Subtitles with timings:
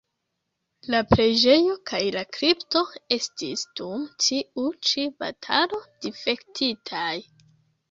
[0.93, 2.81] La preĝejo kaj la kripto
[3.19, 7.15] estis dum tiu ĉi batalo difektitaj.